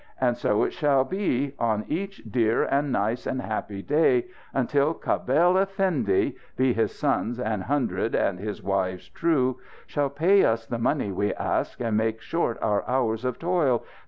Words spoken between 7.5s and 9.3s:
hundred and his wives